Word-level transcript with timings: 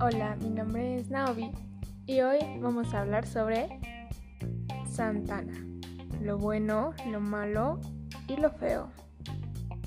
Hola, 0.00 0.36
mi 0.42 0.50
nombre 0.50 0.96
es 0.96 1.08
Naomi 1.08 1.52
y 2.04 2.20
hoy 2.20 2.38
vamos 2.60 2.92
a 2.92 3.02
hablar 3.02 3.26
sobre 3.28 3.68
Santana, 4.90 5.64
lo 6.20 6.36
bueno, 6.36 6.94
lo 7.12 7.20
malo 7.20 7.78
y 8.26 8.36
lo 8.36 8.50
feo. 8.50 8.88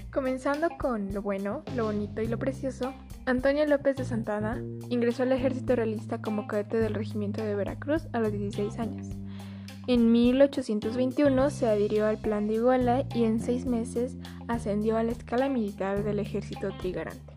Comenzando 0.10 0.70
con 0.80 1.14
lo 1.14 1.22
bueno, 1.22 1.64
lo 1.76 1.86
bonito 1.86 2.22
y 2.22 2.28
lo 2.28 2.40
precioso, 2.40 2.94
Antonio 3.26 3.66
López 3.66 3.98
de 3.98 4.06
Santana 4.06 4.64
ingresó 4.90 5.24
al 5.24 5.34
ejército 5.34 5.76
realista 5.76 6.22
como 6.22 6.48
cadete 6.48 6.78
del 6.78 6.94
regimiento 6.94 7.44
de 7.44 7.56
Veracruz 7.56 8.08
a 8.14 8.20
los 8.22 8.32
16 8.32 8.80
años. 8.80 9.08
En 9.88 10.10
1821 10.14 11.50
se 11.50 11.68
adhirió 11.68 12.08
al 12.08 12.18
plan 12.18 12.48
de 12.48 12.56
Iguala 12.56 13.04
y 13.14 13.26
en 13.26 13.42
seis 13.42 13.66
meses 13.66 14.16
ascendió 14.48 14.96
a 14.96 15.04
la 15.04 15.12
escala 15.12 15.50
militar 15.50 16.06
del 16.06 16.20
ejército 16.20 16.70
trigarante. 16.80 17.37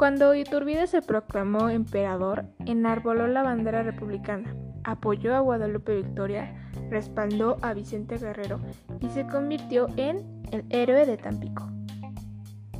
Cuando 0.00 0.34
Iturbide 0.34 0.86
se 0.86 1.02
proclamó 1.02 1.68
emperador, 1.68 2.46
enarboló 2.64 3.26
la 3.26 3.42
bandera 3.42 3.82
republicana, 3.82 4.56
apoyó 4.82 5.36
a 5.36 5.40
Guadalupe 5.40 5.94
Victoria, 5.94 6.70
respaldó 6.88 7.58
a 7.60 7.74
Vicente 7.74 8.16
Guerrero 8.16 8.60
y 8.98 9.10
se 9.10 9.26
convirtió 9.26 9.88
en 9.98 10.42
el 10.52 10.64
héroe 10.70 11.04
de 11.04 11.18
Tampico. 11.18 11.68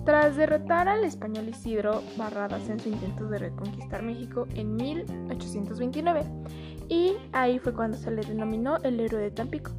Tras 0.06 0.34
derrotar 0.34 0.88
al 0.88 1.04
español 1.04 1.50
Isidro 1.50 2.02
Barradas 2.16 2.70
en 2.70 2.80
su 2.80 2.88
intento 2.88 3.26
de 3.26 3.36
reconquistar 3.36 4.02
México 4.02 4.46
en 4.54 4.76
1829, 4.76 6.22
y 6.88 7.12
ahí 7.32 7.58
fue 7.58 7.74
cuando 7.74 7.98
se 7.98 8.12
le 8.12 8.22
denominó 8.22 8.78
el 8.78 8.98
héroe 8.98 9.20
de 9.20 9.30
Tampico. 9.30 9.72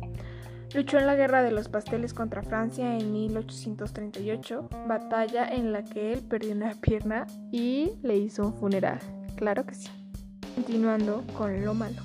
Luchó 0.73 0.97
en 0.97 1.05
la 1.05 1.15
Guerra 1.15 1.43
de 1.43 1.51
los 1.51 1.67
Pasteles 1.67 2.13
contra 2.13 2.43
Francia 2.43 2.97
en 2.97 3.11
1838, 3.11 4.69
batalla 4.87 5.45
en 5.49 5.73
la 5.73 5.83
que 5.83 6.13
él 6.13 6.21
perdió 6.21 6.53
una 6.53 6.71
pierna 6.75 7.27
y 7.51 7.91
le 8.03 8.17
hizo 8.17 8.47
un 8.47 8.53
funeral. 8.53 8.99
Claro 9.35 9.65
que 9.65 9.75
sí. 9.75 9.89
Continuando 10.55 11.25
con 11.37 11.65
lo 11.65 11.73
malo. 11.73 12.01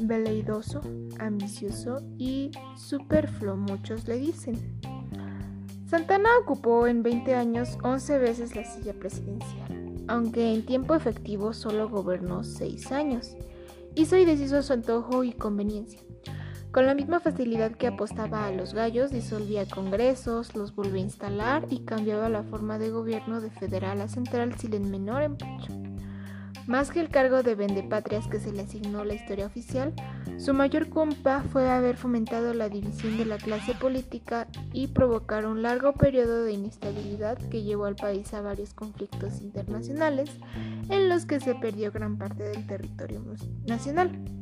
Veleidoso, 0.00 0.80
ambicioso 1.18 2.00
y 2.16 2.52
superfluo, 2.76 3.56
muchos 3.56 4.08
le 4.08 4.16
dicen. 4.16 4.80
Santana 5.86 6.30
ocupó 6.42 6.86
en 6.86 7.02
20 7.02 7.34
años 7.34 7.76
11 7.82 8.18
veces 8.18 8.56
la 8.56 8.64
silla 8.64 8.94
presidencial, 8.94 10.04
aunque 10.06 10.54
en 10.54 10.64
tiempo 10.64 10.94
efectivo 10.94 11.52
solo 11.52 11.90
gobernó 11.90 12.44
6 12.44 12.92
años. 12.92 13.36
Hizo 13.94 14.16
y 14.16 14.24
deshizo 14.24 14.62
su 14.62 14.72
antojo 14.72 15.22
y 15.24 15.32
conveniencia. 15.32 16.00
Con 16.78 16.86
la 16.86 16.94
misma 16.94 17.18
facilidad 17.18 17.72
que 17.72 17.88
apostaba 17.88 18.46
a 18.46 18.52
los 18.52 18.72
gallos, 18.72 19.10
disolvía 19.10 19.66
congresos, 19.66 20.54
los 20.54 20.76
volvía 20.76 21.02
a 21.02 21.06
instalar 21.06 21.66
y 21.70 21.80
cambiaba 21.80 22.28
la 22.28 22.44
forma 22.44 22.78
de 22.78 22.90
gobierno 22.90 23.40
de 23.40 23.50
federal 23.50 24.00
a 24.00 24.06
central 24.06 24.56
sin 24.60 24.74
el 24.74 24.82
menor 24.82 25.22
empacho. 25.22 25.72
Más 26.68 26.92
que 26.92 27.00
el 27.00 27.08
cargo 27.08 27.42
de 27.42 27.56
vendepatrias 27.56 28.28
que 28.28 28.38
se 28.38 28.52
le 28.52 28.62
asignó 28.62 29.04
la 29.04 29.14
historia 29.14 29.46
oficial, 29.46 29.92
su 30.36 30.54
mayor 30.54 30.88
culpa 30.88 31.42
fue 31.50 31.68
haber 31.68 31.96
fomentado 31.96 32.54
la 32.54 32.68
división 32.68 33.18
de 33.18 33.24
la 33.24 33.38
clase 33.38 33.74
política 33.74 34.46
y 34.72 34.86
provocar 34.86 35.46
un 35.46 35.62
largo 35.62 35.94
periodo 35.94 36.44
de 36.44 36.52
inestabilidad 36.52 37.38
que 37.48 37.64
llevó 37.64 37.86
al 37.86 37.96
país 37.96 38.32
a 38.34 38.40
varios 38.40 38.72
conflictos 38.72 39.40
internacionales 39.40 40.30
en 40.90 41.08
los 41.08 41.26
que 41.26 41.40
se 41.40 41.56
perdió 41.56 41.90
gran 41.90 42.18
parte 42.18 42.44
del 42.44 42.68
territorio 42.68 43.20
nacional. 43.66 44.37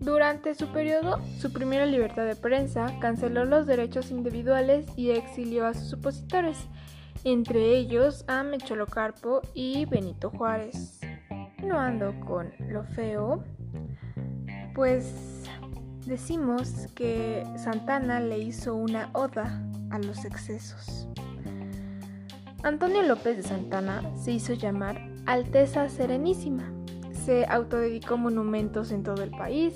Durante 0.00 0.54
su 0.54 0.68
periodo, 0.68 1.20
suprimió 1.38 1.80
la 1.80 1.86
libertad 1.86 2.24
de 2.24 2.34
prensa, 2.34 2.98
canceló 3.00 3.44
los 3.44 3.66
derechos 3.66 4.10
individuales 4.10 4.86
y 4.96 5.10
exilió 5.10 5.66
a 5.66 5.74
sus 5.74 5.92
opositores, 5.92 6.56
entre 7.24 7.76
ellos 7.76 8.24
a 8.26 8.42
Mecholocarpo 8.42 9.42
y 9.52 9.84
Benito 9.84 10.30
Juárez. 10.30 11.00
Continuando 11.28 12.18
con 12.26 12.50
lo 12.70 12.82
feo, 12.84 13.44
pues 14.74 15.44
decimos 16.06 16.86
que 16.94 17.44
Santana 17.56 18.20
le 18.20 18.38
hizo 18.38 18.74
una 18.74 19.10
oda 19.12 19.62
a 19.90 19.98
los 19.98 20.24
excesos. 20.24 21.08
Antonio 22.62 23.02
López 23.02 23.36
de 23.36 23.42
Santana 23.42 24.02
se 24.16 24.32
hizo 24.32 24.54
llamar 24.54 24.98
Alteza 25.26 25.90
Serenísima. 25.90 26.79
Se 27.24 27.46
autodedicó 27.46 28.16
monumentos 28.16 28.92
en 28.92 29.02
todo 29.02 29.22
el 29.22 29.30
país, 29.30 29.74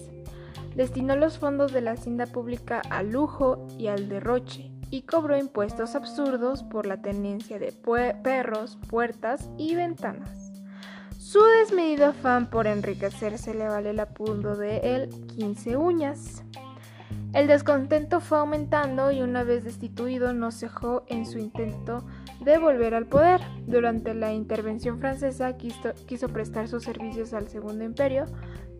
destinó 0.75 1.17
los 1.17 1.39
fondos 1.39 1.73
de 1.73 1.81
la 1.81 1.93
hacienda 1.93 2.27
pública 2.27 2.83
al 2.91 3.11
lujo 3.11 3.67
y 3.79 3.89
al 3.89 4.09
derroche 4.09 4.71
y 4.91 5.03
cobró 5.03 5.37
impuestos 5.37 5.95
absurdos 5.95 6.63
por 6.63 6.87
la 6.87 7.03
tenencia 7.03 7.59
de 7.59 7.73
perros, 8.23 8.79
puertas 8.89 9.51
y 9.59 9.75
ventanas. 9.75 10.53
Su 11.19 11.41
desmedido 11.61 12.07
afán 12.07 12.49
por 12.49 12.67
enriquecerse 12.67 13.55
le 13.55 13.67
vale 13.67 13.91
el 13.91 13.99
apodo 13.99 14.57
de 14.57 14.79
el 14.79 15.09
15 15.37 15.77
uñas. 15.77 16.45
El 17.35 17.49
descontento 17.49 18.21
fue 18.21 18.39
aumentando 18.39 19.11
y 19.11 19.21
una 19.21 19.43
vez 19.43 19.65
destituido 19.65 20.33
no 20.33 20.53
cejó 20.53 21.05
en 21.09 21.27
su 21.27 21.39
intento 21.39 22.07
de 22.41 22.59
volver 22.59 22.95
al 22.95 23.07
poder. 23.07 23.41
Durante 23.67 24.15
la 24.15 24.33
intervención 24.33 25.01
francesa 25.01 25.57
quiso, 25.57 26.29
prestar 26.29 26.69
sus 26.69 26.85
servicios 26.85 27.35
al 27.35 27.49
Segundo 27.49 27.83
Imperio, 27.83 28.27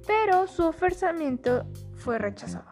pero 0.07 0.47
su 0.47 0.67
ofrecimiento 0.67 1.67
fue 1.97 2.19
rechazado. 2.19 2.67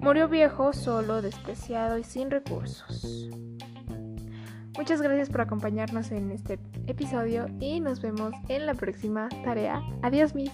Murió 0.00 0.28
viejo, 0.28 0.72
solo, 0.72 1.20
despreciado 1.20 1.98
y 1.98 2.04
sin 2.04 2.30
recursos. 2.30 3.28
Muchas 4.78 5.02
gracias 5.02 5.28
por 5.28 5.42
acompañarnos 5.42 6.10
en 6.10 6.30
este 6.30 6.58
episodio 6.86 7.48
y 7.60 7.80
nos 7.80 8.00
vemos 8.00 8.32
en 8.48 8.64
la 8.64 8.72
próxima 8.72 9.28
tarea. 9.44 9.82
Adiós, 10.02 10.34
mis. 10.34 10.52